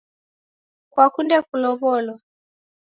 [0.91, 2.15] Kwakunde kulow'olwa?